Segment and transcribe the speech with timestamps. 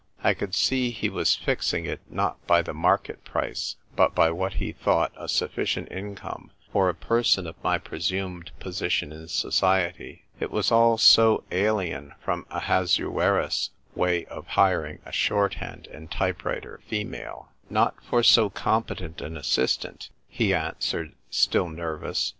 [0.23, 4.53] I could see he was fixing it, not by the market price, but by what
[4.53, 10.23] he thought a suffi cient income for a person of my presumed position in society.
[10.39, 16.79] It was all so alien from Ahasuerus's way of hiring a Shorthand and Type writer
[16.87, 17.49] (female)."
[17.79, 22.29] Not for so competent an assistant," he answered, still nervous.